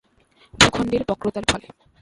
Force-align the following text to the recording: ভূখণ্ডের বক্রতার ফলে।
ভূখণ্ডের 0.53 1.03
বক্রতার 1.09 1.45
ফলে। 1.51 1.67